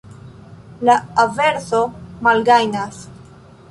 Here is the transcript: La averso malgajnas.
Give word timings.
La 0.89 0.95
averso 1.25 1.85
malgajnas. 2.29 3.09